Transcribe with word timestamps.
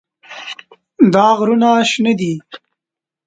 دا 1.13 1.25
غرونه 1.37 1.69
شنه 1.91 2.13
دي. 2.19 2.33